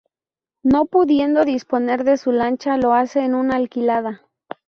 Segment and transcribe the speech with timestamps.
[0.63, 4.25] No pudiendo disponer de su lancha, lo hace en una alquilada.